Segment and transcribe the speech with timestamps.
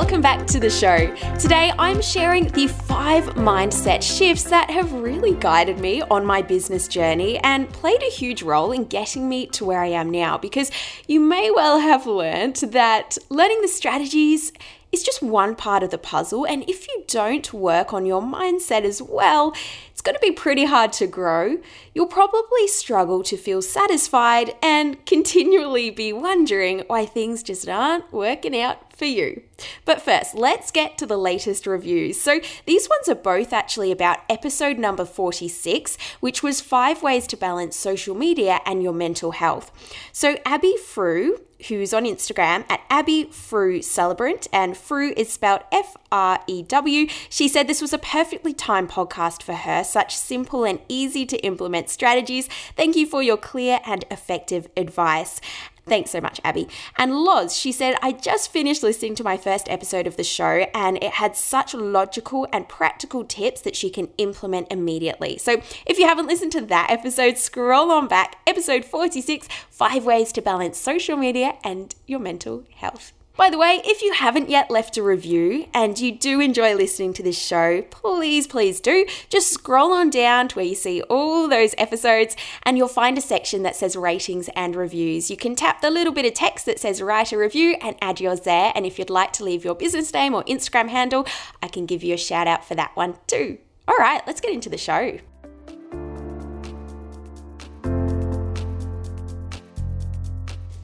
[0.00, 1.14] Welcome back to the show.
[1.38, 6.88] Today I'm sharing the five mindset shifts that have really guided me on my business
[6.88, 10.38] journey and played a huge role in getting me to where I am now.
[10.38, 10.70] Because
[11.06, 14.54] you may well have learned that learning the strategies
[14.90, 16.46] is just one part of the puzzle.
[16.46, 19.54] And if you don't work on your mindset as well,
[19.92, 21.58] it's going to be pretty hard to grow.
[21.94, 28.58] You'll probably struggle to feel satisfied and continually be wondering why things just aren't working
[28.58, 29.42] out for you.
[29.86, 32.20] But first, let's get to the latest reviews.
[32.20, 37.36] So, these ones are both actually about episode number 46, which was five ways to
[37.36, 39.72] balance social media and your mental health.
[40.12, 45.96] So, Abby Frew who's on Instagram at Abby Frew Celebrant, and Frew is spelled F
[46.10, 47.06] R E W.
[47.28, 51.36] She said this was a perfectly timed podcast for her, such simple and easy to
[51.38, 52.48] implement strategies.
[52.76, 55.40] Thank you for your clear and effective advice.
[55.86, 56.68] Thanks so much, Abby.
[56.96, 60.66] And Loz, she said, I just finished listening to my first episode of the show
[60.74, 65.38] and it had such logical and practical tips that she can implement immediately.
[65.38, 70.32] So if you haven't listened to that episode, scroll on back, episode 46 Five Ways
[70.32, 73.12] to Balance Social Media and Your Mental Health.
[73.36, 77.14] By the way, if you haven't yet left a review and you do enjoy listening
[77.14, 79.06] to this show, please, please do.
[79.30, 83.22] Just scroll on down to where you see all those episodes and you'll find a
[83.22, 85.30] section that says ratings and reviews.
[85.30, 88.20] You can tap the little bit of text that says write a review and add
[88.20, 88.72] yours there.
[88.74, 91.26] And if you'd like to leave your business name or Instagram handle,
[91.62, 93.58] I can give you a shout out for that one too.
[93.88, 95.18] All right, let's get into the show.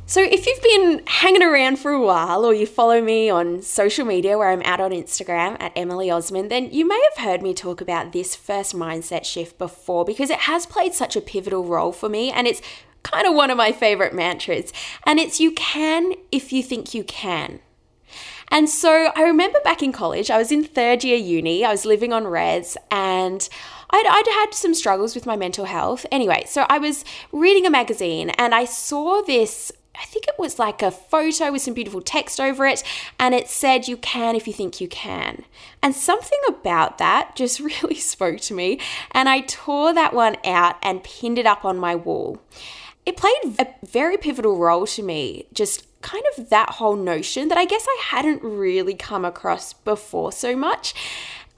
[0.08, 4.06] So, if you've been hanging around for a while or you follow me on social
[4.06, 7.52] media where I'm out on Instagram at Emily Osmond, then you may have heard me
[7.52, 11.90] talk about this first mindset shift before because it has played such a pivotal role
[11.90, 12.62] for me and it's
[13.02, 14.72] kind of one of my favorite mantras.
[15.04, 17.58] And it's you can if you think you can.
[18.48, 21.84] And so I remember back in college, I was in third year uni, I was
[21.84, 23.48] living on res, and
[23.90, 26.06] I'd, I'd had some struggles with my mental health.
[26.12, 30.58] Anyway, so I was reading a magazine and I saw this I think it was
[30.58, 32.82] like a photo with some beautiful text over it,
[33.18, 35.44] and it said, You can if you think you can.
[35.82, 38.80] And something about that just really spoke to me,
[39.12, 42.40] and I tore that one out and pinned it up on my wall.
[43.04, 47.58] It played a very pivotal role to me, just kind of that whole notion that
[47.58, 50.94] I guess I hadn't really come across before so much.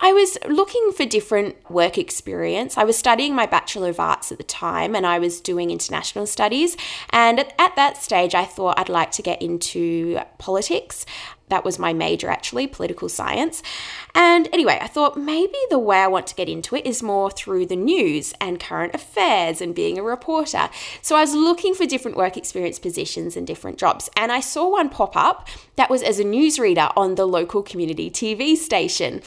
[0.01, 2.79] I was looking for different work experience.
[2.79, 6.27] I was studying my Bachelor of Arts at the time and I was doing international
[6.27, 6.77] studies.
[7.11, 11.05] And at, at, that stage, I thought I'd like to get into politics.
[11.49, 13.61] That was my major, actually, political science.
[14.15, 17.31] And anyway, I thought maybe the way I want to get into it is more
[17.31, 20.69] through the news and current affairs and being a reporter.
[21.03, 24.11] So I was looking for different work experience positions and different jobs.
[24.17, 28.11] And I saw one pop up that was as a newsreader on the local community
[28.11, 29.23] TV station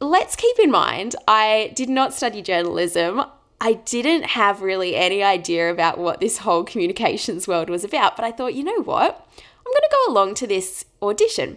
[0.00, 3.22] let's keep in mind, I did not study journalism.
[3.60, 8.24] I didn't have really any idea about what this whole communications world was about, but
[8.24, 9.26] I thought, you know what?
[9.66, 11.56] I'm going to go along to this audition.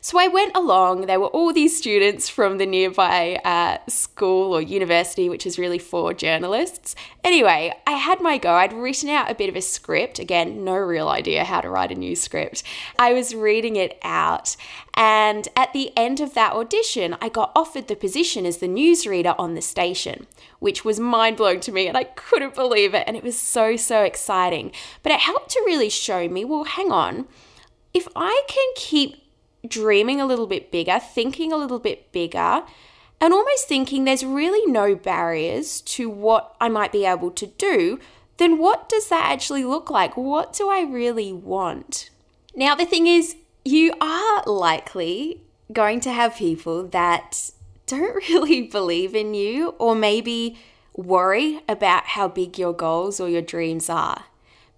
[0.00, 1.02] So I went along.
[1.02, 5.78] There were all these students from the nearby uh, school or university, which is really
[5.78, 6.94] for journalists.
[7.24, 8.54] Anyway, I had my go.
[8.54, 10.18] I'd written out a bit of a script.
[10.18, 12.62] Again, no real idea how to write a new script.
[12.98, 14.56] I was reading it out.
[14.94, 19.34] And at the end of that audition, I got offered the position as the newsreader
[19.38, 20.26] on the station,
[20.58, 21.86] which was mind blowing to me.
[21.86, 23.04] And I couldn't believe it.
[23.06, 24.72] And it was so, so exciting.
[25.02, 27.26] But it helped to really show me well, hang on.
[27.94, 29.27] If I can keep
[29.68, 32.62] dreaming a little bit bigger, thinking a little bit bigger,
[33.20, 37.98] and almost thinking there's really no barriers to what I might be able to do,
[38.36, 40.16] then what does that actually look like?
[40.16, 42.10] What do I really want?
[42.54, 45.42] Now, the thing is, you are likely
[45.72, 47.50] going to have people that
[47.86, 50.58] don't really believe in you or maybe
[50.94, 54.24] worry about how big your goals or your dreams are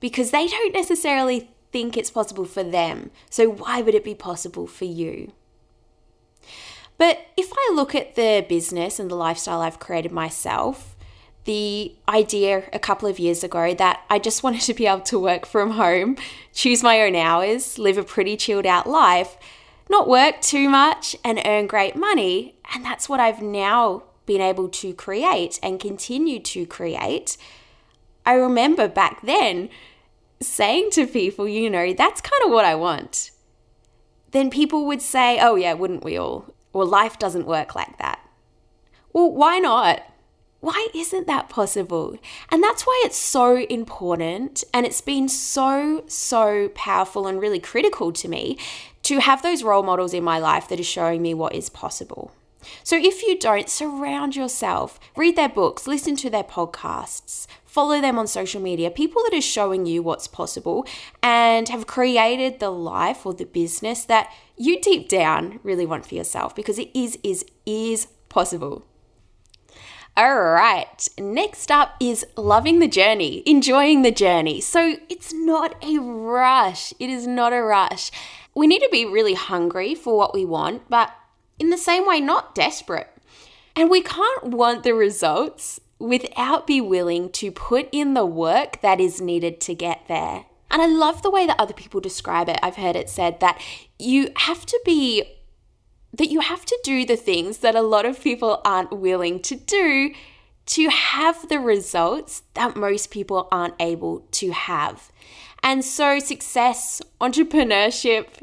[0.01, 3.11] because they don't necessarily think it's possible for them.
[3.29, 5.33] So why would it be possible for you?
[6.99, 10.97] But if I look at the business and the lifestyle I've created myself,
[11.45, 15.19] the idea a couple of years ago that I just wanted to be able to
[15.19, 16.17] work from home,
[16.53, 19.37] choose my own hours, live a pretty chilled out life,
[19.89, 22.57] not work too much, and earn great money.
[22.75, 27.37] And that's what I've now been able to create and continue to create.
[28.25, 29.71] I remember back then
[30.43, 33.31] saying to people, you know, that's kind of what I want.
[34.31, 36.55] Then people would say, oh, yeah, wouldn't we all?
[36.73, 38.21] Well, life doesn't work like that.
[39.13, 40.03] Well, why not?
[40.61, 42.19] Why isn't that possible?
[42.51, 48.13] And that's why it's so important and it's been so, so powerful and really critical
[48.13, 48.59] to me
[49.03, 52.33] to have those role models in my life that are showing me what is possible.
[52.85, 58.19] So if you don't, surround yourself, read their books, listen to their podcasts, follow them
[58.19, 60.85] on social media, people that are showing you what's possible
[61.23, 66.17] and have created the life or the business that you deep down really want for
[66.17, 68.85] yourself because it is is is possible.
[70.17, 74.61] All right, next up is loving the journey, enjoying the journey.
[74.61, 76.93] So it's not a rush.
[76.99, 78.11] It is not a rush.
[78.53, 81.15] We need to be really hungry for what we want, but
[81.61, 83.09] in the same way, not desperate.
[83.77, 89.01] And we can't want the results without be willing to put in the work that
[89.01, 90.47] is needed to get there.
[90.71, 92.59] And I love the way that other people describe it.
[92.63, 93.61] I've heard it said that
[93.99, 95.37] you have to be
[96.13, 99.55] that you have to do the things that a lot of people aren't willing to
[99.55, 100.13] do
[100.67, 105.13] to have the results that most people aren't able to have.
[105.63, 108.43] And so, success, entrepreneurship,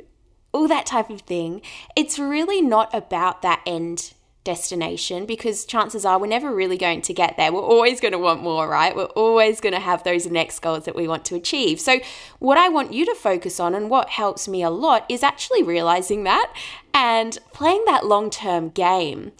[0.54, 1.62] all that type of thing,
[1.96, 4.14] it's really not about that end
[4.48, 7.52] destination because chances are we're never really going to get there.
[7.52, 8.96] We're always going to want more, right?
[8.96, 11.82] We're always going to have those next goals that we want to achieve.
[11.82, 12.00] So,
[12.40, 15.64] what I want you to focus on and what helps me a lot is actually
[15.64, 16.50] realizing that
[16.94, 19.34] and playing that long term game.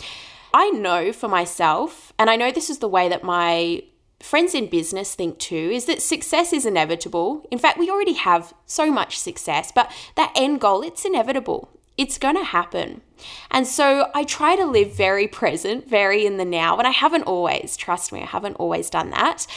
[0.54, 3.84] I know for myself, and I know this is the way that my
[4.20, 7.48] friends in business think too, is that success is inevitable.
[7.50, 12.18] In fact, we already have so much success, but that end goal, it's inevitable it's
[12.18, 13.02] going to happen.
[13.50, 16.78] And so I try to live very present, very in the now.
[16.78, 19.48] And I haven't always, trust me, I haven't always done that.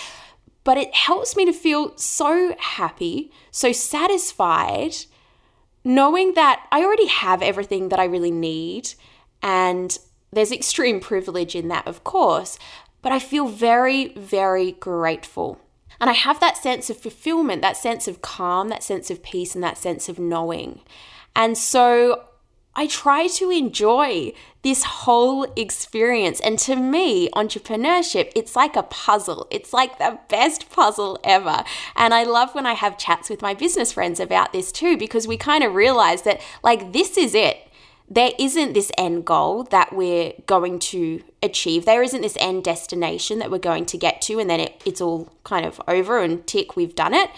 [0.65, 4.95] But it helps me to feel so happy, so satisfied,
[5.85, 8.95] knowing that I already have everything that I really need.
[9.43, 9.97] And
[10.33, 12.59] there's extreme privilege in that, of course.
[13.03, 15.61] But I feel very, very grateful.
[16.01, 19.55] And I have that sense of fulfillment, that sense of calm, that sense of peace,
[19.55, 20.81] and that sense of knowing.
[21.37, 22.25] And so
[22.75, 24.33] I try to enjoy
[24.63, 26.41] this whole experience.
[26.41, 29.47] And to me, entrepreneurship, it's like a puzzle.
[29.51, 31.65] It's like the best puzzle ever.
[31.97, 35.27] And I love when I have chats with my business friends about this too, because
[35.27, 37.67] we kind of realize that, like, this is it.
[38.09, 41.85] There isn't this end goal that we're going to achieve.
[41.85, 45.01] There isn't this end destination that we're going to get to, and then it, it's
[45.01, 47.31] all kind of over and tick, we've done it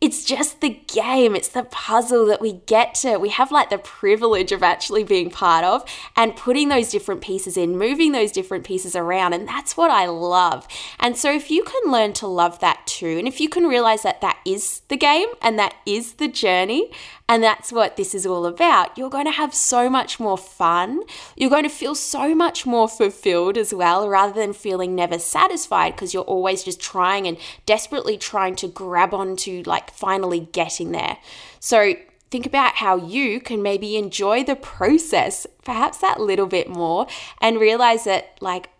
[0.00, 3.16] it's just the game, it's the puzzle that we get to.
[3.16, 5.84] We have like the privilege of actually being part of
[6.14, 9.32] and putting those different pieces in, moving those different pieces around.
[9.32, 10.68] And that's what I love.
[11.00, 14.02] And so, if you can learn to love that too, and if you can realize
[14.02, 16.90] that that is the game and that is the journey,
[17.28, 18.96] and that's what this is all about.
[18.96, 21.02] You're going to have so much more fun.
[21.36, 25.94] You're going to feel so much more fulfilled as well, rather than feeling never satisfied
[25.94, 31.18] because you're always just trying and desperately trying to grab onto like finally getting there.
[31.58, 31.94] So,
[32.30, 37.06] think about how you can maybe enjoy the process, perhaps that little bit more,
[37.40, 38.70] and realize that, like,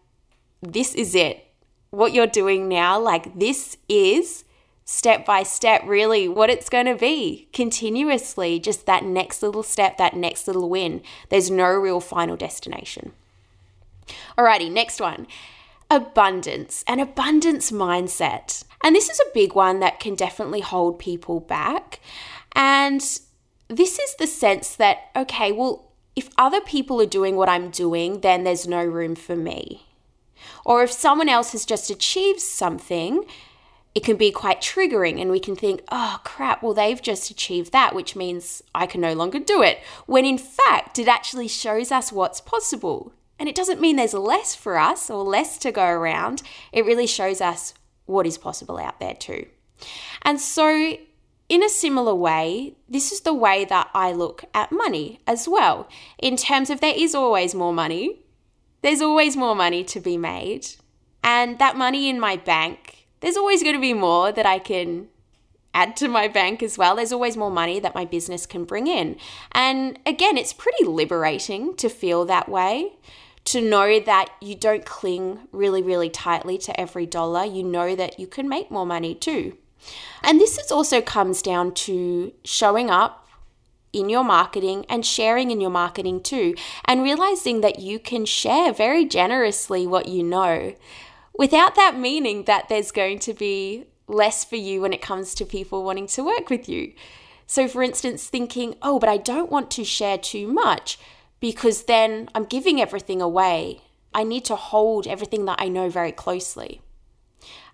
[0.63, 1.47] this is it.
[1.91, 4.45] What you're doing now, like, this is
[4.87, 9.99] step by step, really what it's going to be continuously, just that next little step,
[9.99, 11.03] that next little win.
[11.29, 13.13] There's no real final destination.
[14.39, 15.27] Alrighty, next one
[15.89, 18.65] abundance, an abundance mindset.
[18.83, 22.01] And this is a big one that can definitely hold people back.
[22.53, 23.01] And
[23.69, 28.21] this is the sense that, okay, well, if other people are doing what I'm doing,
[28.21, 29.87] then there's no room for me.
[30.65, 33.25] Or if someone else has just achieved something,
[33.97, 37.73] it can be quite triggering and we can think, oh crap, well, they've just achieved
[37.73, 39.79] that, which means I can no longer do it.
[40.05, 43.15] When in fact, it actually shows us what's possible.
[43.39, 46.43] And it doesn't mean there's less for us or less to go around.
[46.73, 47.73] It really shows us
[48.05, 49.47] what is possible out there too.
[50.21, 50.99] And so,
[51.49, 55.89] in a similar way, this is the way that I look at money as well,
[56.19, 58.21] in terms of there is always more money,
[58.83, 60.67] there's always more money to be made.
[61.25, 62.86] And that money in my bank
[63.27, 65.09] there's always going to be more that I can
[65.75, 66.95] add to my bank as well.
[66.95, 69.17] There's always more money that my business can bring in.
[69.51, 72.93] And again, it's pretty liberating to feel that way,
[73.47, 77.45] to know that you don't cling really, really tightly to every dollar.
[77.45, 79.59] You know that you can make more money too.
[80.23, 83.27] And this is also comes down to showing up
[83.93, 86.55] in your marketing and sharing in your marketing too,
[86.85, 90.77] and realizing that you can share very generously what you know
[91.39, 95.45] without that meaning that there's going to be less for you when it comes to
[95.45, 96.93] people wanting to work with you.
[97.47, 100.99] So, for instance, thinking, oh, but I don't want to share too much
[101.41, 103.83] because then I'm giving everything away.
[104.15, 106.81] I need to hold everything that I know very closely.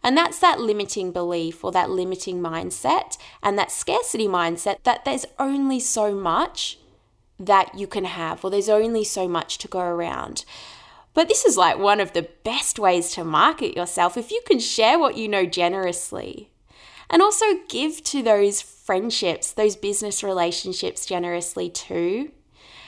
[0.03, 5.25] And that's that limiting belief or that limiting mindset and that scarcity mindset that there's
[5.39, 6.79] only so much
[7.39, 10.45] that you can have, or there's only so much to go around.
[11.15, 14.59] But this is like one of the best ways to market yourself if you can
[14.59, 16.51] share what you know generously.
[17.11, 22.33] And also give to those friendships, those business relationships generously too.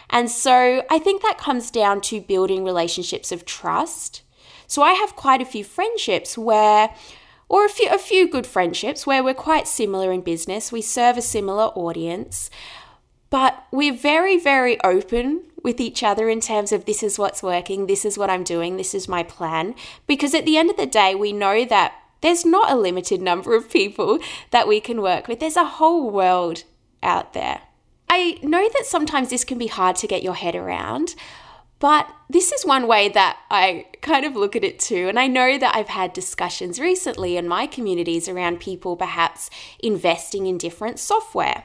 [0.09, 4.23] And so I think that comes down to building relationships of trust.
[4.67, 6.95] So I have quite a few friendships where
[7.49, 10.73] or a few a few good friendships where we're quite similar in business.
[10.73, 12.49] We serve a similar audience,
[13.35, 17.89] but we're very very open with each other in terms of this is what's working,
[17.89, 19.75] this is what I'm doing, this is my plan
[20.07, 23.57] because at the end of the day we know that there's not a limited number
[23.57, 24.21] of people
[24.53, 25.41] that we can work with.
[25.41, 26.63] There's a whole world
[27.03, 27.63] out there.
[28.09, 31.17] I know that sometimes this can be hard to get your head around,
[31.81, 35.09] but this is one way that I kind of look at it too.
[35.09, 39.51] And I know that I've had discussions recently in my communities around people perhaps
[39.81, 41.65] investing in different software.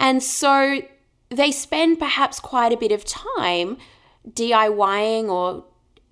[0.00, 0.80] And so
[1.28, 3.76] they spend perhaps quite a bit of time
[4.28, 5.64] DIYing or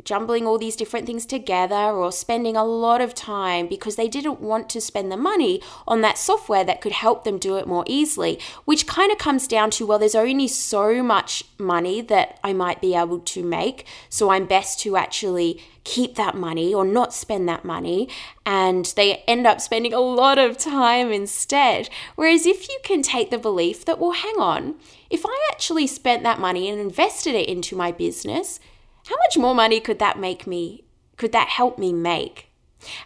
[0.05, 4.41] jumbling all these different things together or spending a lot of time because they didn't
[4.41, 7.85] want to spend the money on that software that could help them do it more
[7.87, 12.53] easily, which kind of comes down to well, there's only so much money that I
[12.53, 13.87] might be able to make.
[14.09, 18.09] So I'm best to actually keep that money or not spend that money.
[18.45, 21.89] And they end up spending a lot of time instead.
[22.15, 24.75] Whereas if you can take the belief that, well, hang on,
[25.11, 28.61] if I actually spent that money and invested it into my business,
[29.09, 30.85] how much more money could that make me?
[31.17, 32.49] Could that help me make?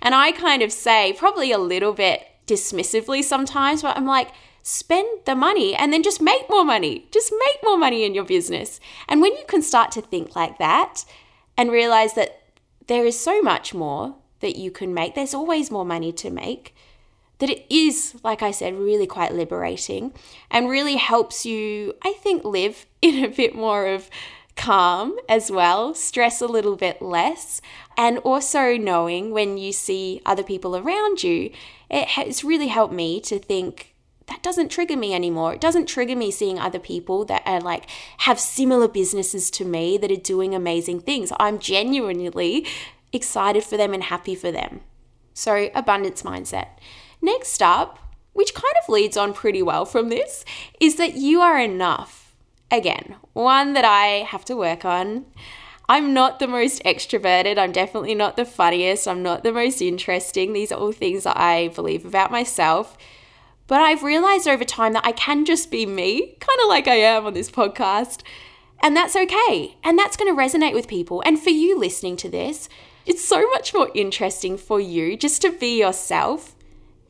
[0.01, 4.33] And I kind of say, probably a little bit dismissively sometimes, but I'm like,
[4.63, 7.09] spend the money and then just make more money.
[7.11, 8.81] Just make more money in your business.
[9.09, 11.05] And when you can start to think like that
[11.57, 12.43] and realize that
[12.87, 16.75] there is so much more that you can make, there's always more money to make,
[17.39, 20.13] that it is, like I said, really quite liberating
[20.51, 24.09] and really helps you, I think, live in a bit more of
[24.57, 27.61] calm as well, stress a little bit less,
[27.97, 31.51] and also knowing when you see other people around you,
[31.91, 33.95] it has really helped me to think
[34.27, 35.55] that doesn't trigger me anymore.
[35.55, 39.99] It doesn't trigger me seeing other people that are like have similar businesses to me
[39.99, 41.33] that are doing amazing things.
[41.39, 42.67] I'm genuinely
[43.13, 44.81] excited for them and happy for them.
[45.35, 46.69] So, abundance mindset.
[47.21, 47.99] Next up,
[48.33, 50.45] which kind of leads on pretty well from this,
[50.81, 52.22] is that you are enough
[52.73, 55.27] again, one that I have to work on.
[55.89, 57.59] I'm not the most extroverted.
[57.59, 59.07] I'm definitely not the funniest.
[59.07, 60.53] I'm not the most interesting.
[60.53, 62.97] These are all things that I believe about myself.
[63.67, 66.97] But I've realized over time that I can just be me, kind of like I
[66.97, 68.23] am on this podcast.
[68.83, 69.77] And that's okay.
[69.85, 71.23] And that's going to resonate with people.
[71.27, 72.69] And for you listening to this,
[73.05, 76.55] it's so much more interesting for you just to be yourself.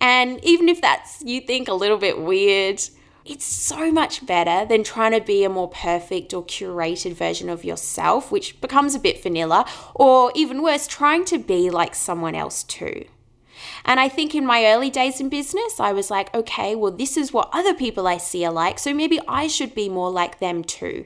[0.01, 2.83] And even if that's you think a little bit weird,
[3.25, 7.65] it's so much better than trying to be a more perfect or curated version of
[7.65, 12.63] yourself, which becomes a bit vanilla, or even worse, trying to be like someone else
[12.65, 13.05] too.
[13.85, 17.17] And I think in my early days in business, I was like, okay, well, this
[17.17, 20.41] is what other people I see are like, so maybe I should be more like
[20.41, 21.05] them too.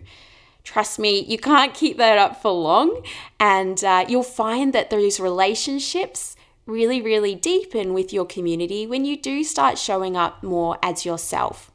[0.65, 3.03] Trust me, you can't keep that up for long,
[3.39, 6.35] and uh, you'll find that those relationships
[6.67, 11.71] really, really deepen with your community when you do start showing up more as yourself.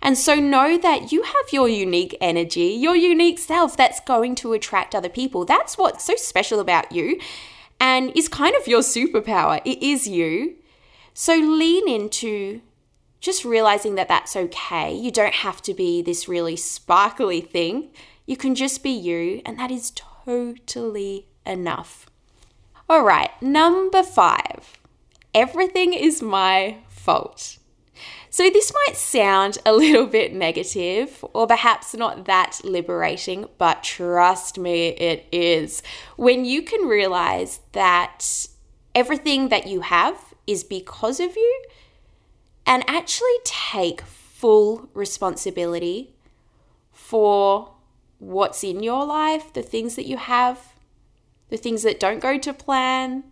[0.00, 4.52] And so know that you have your unique energy, your unique self that's going to
[4.52, 5.44] attract other people.
[5.44, 7.20] That's what's so special about you
[7.82, 9.60] and is kind of your superpower.
[9.64, 10.54] It is you.
[11.14, 12.60] So lean into
[13.20, 14.94] just realizing that that's okay.
[14.94, 17.90] You don't have to be this really sparkly thing.
[18.24, 22.06] You can just be you, and that is totally enough.
[22.88, 24.78] All right, number five
[25.34, 27.56] everything is my fault.
[28.32, 34.58] So, this might sound a little bit negative or perhaps not that liberating, but trust
[34.58, 35.82] me, it is.
[36.16, 38.46] When you can realize that
[38.94, 41.62] everything that you have is because of you
[42.64, 46.14] and actually take full responsibility
[46.90, 47.74] for
[48.18, 50.72] what's in your life, the things that you have,
[51.50, 53.24] the things that don't go to plan.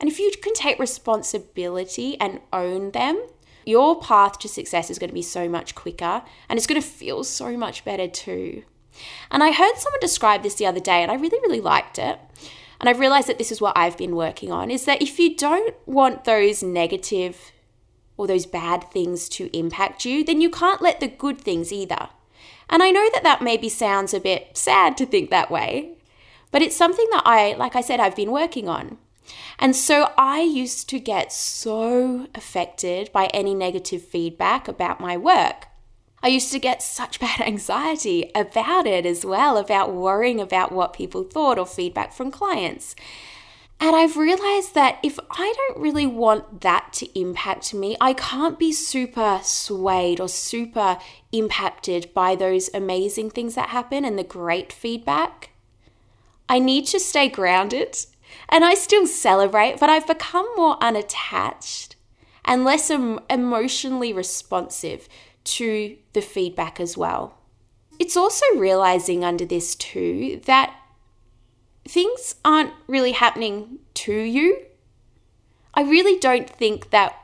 [0.00, 3.22] And if you can take responsibility and own them,
[3.70, 6.86] your path to success is going to be so much quicker and it's going to
[6.86, 8.64] feel so much better too.
[9.30, 12.18] And I heard someone describe this the other day and I really, really liked it.
[12.80, 15.36] And I've realized that this is what I've been working on is that if you
[15.36, 17.52] don't want those negative
[18.16, 22.08] or those bad things to impact you, then you can't let the good things either.
[22.68, 25.92] And I know that that maybe sounds a bit sad to think that way,
[26.50, 28.98] but it's something that I, like I said, I've been working on.
[29.58, 35.66] And so I used to get so affected by any negative feedback about my work.
[36.22, 40.92] I used to get such bad anxiety about it as well, about worrying about what
[40.92, 42.94] people thought or feedback from clients.
[43.82, 48.58] And I've realized that if I don't really want that to impact me, I can't
[48.58, 50.98] be super swayed or super
[51.32, 55.50] impacted by those amazing things that happen and the great feedback.
[56.46, 57.96] I need to stay grounded
[58.48, 61.96] and I still celebrate, but I've become more unattached
[62.44, 65.08] and less em- emotionally responsive
[65.44, 67.38] to the feedback as well.
[67.98, 70.74] It's also realizing under this too that
[71.86, 74.64] things aren't really happening to you.
[75.74, 77.16] I really don't think that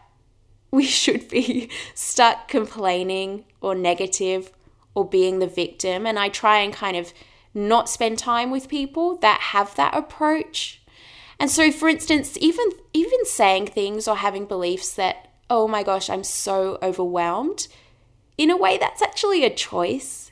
[0.70, 4.52] we should be stuck complaining or negative
[4.94, 6.06] or being the victim.
[6.06, 7.12] And I try and kind of
[7.54, 10.82] not spend time with people that have that approach.
[11.38, 16.10] And so for instance, even even saying things or having beliefs that oh my gosh,
[16.10, 17.68] I'm so overwhelmed
[18.38, 20.30] in a way, that's actually a choice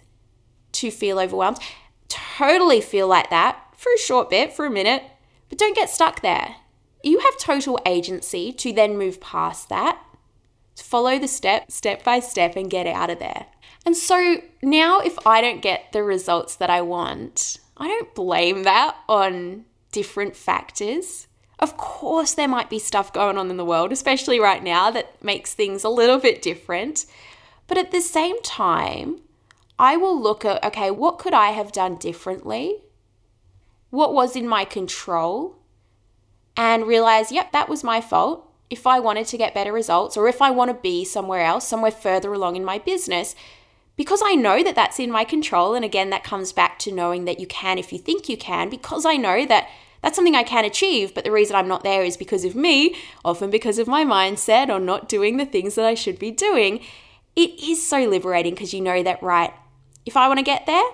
[0.72, 1.58] to feel overwhelmed.
[2.08, 5.02] Totally feel like that for a short bit, for a minute,
[5.48, 6.56] but don't get stuck there.
[7.02, 10.02] You have total agency to then move past that,
[10.76, 13.46] to follow the step, step by step, and get out of there.
[13.86, 18.62] And so now, if I don't get the results that I want, I don't blame
[18.62, 21.28] that on different factors.
[21.60, 25.22] Of course, there might be stuff going on in the world, especially right now, that
[25.22, 27.06] makes things a little bit different.
[27.68, 29.20] But at the same time,
[29.78, 32.82] I will look at okay, what could I have done differently?
[33.90, 35.56] What was in my control?
[36.56, 38.50] And realize, yep, that was my fault.
[38.68, 41.66] If I wanted to get better results or if I want to be somewhere else,
[41.68, 43.36] somewhere further along in my business,
[43.96, 45.74] because I know that that's in my control.
[45.74, 48.68] And again, that comes back to knowing that you can if you think you can,
[48.68, 49.68] because I know that
[50.04, 51.14] that's something I can achieve.
[51.14, 54.68] But the reason I'm not there is because of me, often because of my mindset
[54.68, 56.80] or not doing the things that I should be doing
[57.36, 59.52] it is so liberating because you know that, right,
[60.06, 60.84] if I want to get there,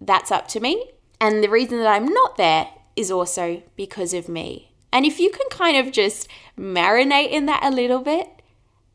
[0.00, 0.92] that's up to me.
[1.20, 4.70] And the reason that I'm not there is also because of me.
[4.92, 8.28] And if you can kind of just marinate in that a little bit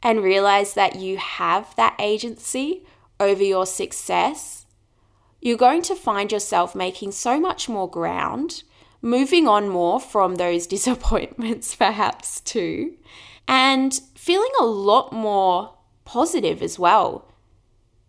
[0.01, 2.85] and realize that you have that agency
[3.19, 4.65] over your success,
[5.41, 8.63] you're going to find yourself making so much more ground,
[9.01, 12.95] moving on more from those disappointments, perhaps too,
[13.47, 17.25] and feeling a lot more positive as well.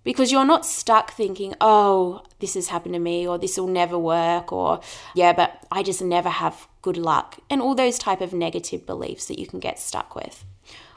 [0.02, 3.98] Because you're not stuck thinking, oh, this has happened to me, or this will never
[3.98, 4.80] work, or
[5.14, 9.26] yeah, but I just never have good luck, and all those type of negative beliefs
[9.26, 10.44] that you can get stuck with.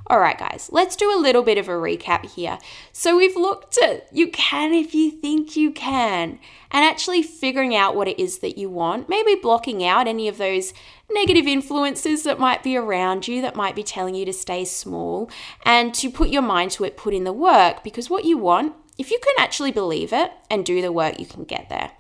[0.08, 2.60] All right, guys, let's do a little bit of a recap here.
[2.92, 6.39] So, we've looked at you can if you think you can,
[6.72, 10.38] and actually figuring out what it is that you want, maybe blocking out any of
[10.38, 10.74] those
[11.10, 15.32] negative influences that might be around you that might be telling you to stay small,
[15.66, 18.76] and to put your mind to it, put in the work, because what you want,
[18.98, 21.92] if you can actually believe it and do the work, you can get there.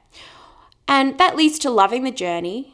[0.89, 2.72] And that leads to loving the journey.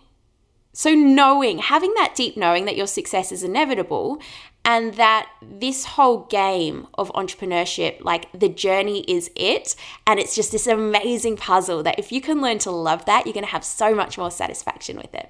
[0.79, 4.21] So, knowing, having that deep knowing that your success is inevitable
[4.63, 9.75] and that this whole game of entrepreneurship, like the journey is it.
[10.07, 13.33] And it's just this amazing puzzle that if you can learn to love that, you're
[13.33, 15.29] going to have so much more satisfaction with it.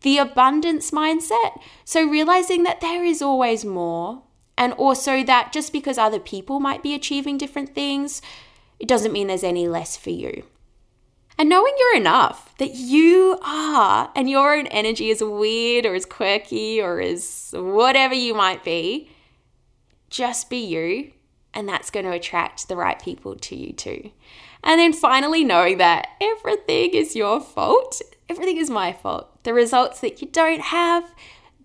[0.00, 1.60] The abundance mindset.
[1.84, 4.24] So realizing that there is always more.
[4.58, 8.20] And also that just because other people might be achieving different things,
[8.80, 10.42] it doesn't mean there's any less for you
[11.38, 16.06] and knowing you're enough, that you are, and your own energy is weird or is
[16.06, 19.10] quirky or is whatever you might be,
[20.08, 21.12] just be you,
[21.52, 24.10] and that's going to attract the right people to you too.
[24.62, 29.44] And then finally, knowing that everything is your fault, everything is my fault.
[29.44, 31.14] The results that you don't have,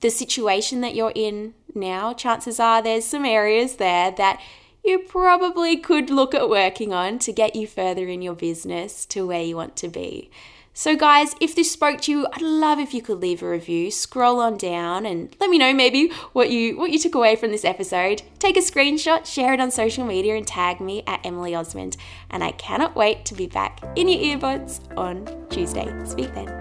[0.02, 4.42] the situation that you're in now, chances are there's some areas there that
[4.84, 9.28] you probably could look at working on to get you further in your business to
[9.28, 10.30] where you want to be.
[10.74, 13.92] So, guys, if this spoke to you, I'd love if you could leave a review.
[13.92, 17.52] Scroll on down and let me know maybe what you what you took away from
[17.52, 18.22] this episode.
[18.40, 21.98] Take a screenshot, share it on social media, and tag me at Emily Osmond.
[22.30, 25.94] And I cannot wait to be back in your earbuds on Tuesday.
[26.06, 26.61] Speak then.